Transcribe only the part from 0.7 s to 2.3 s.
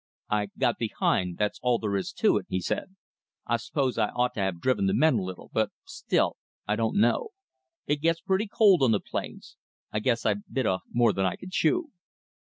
behind; that's all there is